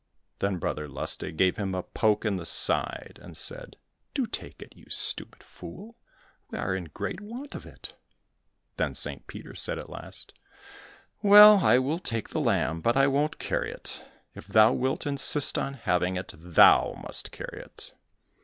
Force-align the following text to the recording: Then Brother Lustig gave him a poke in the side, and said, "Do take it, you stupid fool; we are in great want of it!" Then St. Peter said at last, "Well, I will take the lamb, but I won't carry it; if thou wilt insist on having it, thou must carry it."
Then 0.39 0.57
Brother 0.57 0.87
Lustig 0.87 1.37
gave 1.37 1.57
him 1.57 1.75
a 1.75 1.83
poke 1.83 2.25
in 2.25 2.37
the 2.37 2.45
side, 2.47 3.19
and 3.21 3.37
said, 3.37 3.75
"Do 4.15 4.25
take 4.25 4.59
it, 4.59 4.75
you 4.75 4.87
stupid 4.89 5.43
fool; 5.43 5.95
we 6.49 6.57
are 6.57 6.73
in 6.73 6.85
great 6.85 7.21
want 7.21 7.53
of 7.53 7.67
it!" 7.67 7.93
Then 8.77 8.95
St. 8.95 9.27
Peter 9.27 9.53
said 9.53 9.77
at 9.77 9.91
last, 9.91 10.33
"Well, 11.21 11.59
I 11.63 11.77
will 11.77 11.99
take 11.99 12.29
the 12.29 12.41
lamb, 12.41 12.81
but 12.81 12.97
I 12.97 13.05
won't 13.05 13.37
carry 13.37 13.71
it; 13.71 14.03
if 14.33 14.47
thou 14.47 14.73
wilt 14.73 15.05
insist 15.05 15.55
on 15.59 15.75
having 15.75 16.15
it, 16.15 16.33
thou 16.35 16.99
must 17.05 17.31
carry 17.31 17.61
it." 17.61 17.93